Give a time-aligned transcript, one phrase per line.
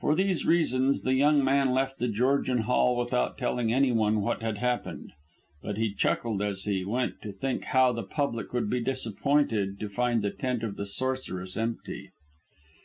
[0.00, 4.58] For these reasons the young man left The Georgian Hall without telling anyone what had
[4.58, 5.12] happened.
[5.62, 9.88] But he chuckled as he went to think how the public would be disappointed to
[9.88, 12.10] find the tent of the sorceress empty.